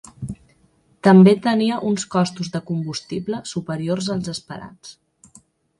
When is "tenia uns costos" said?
1.43-2.49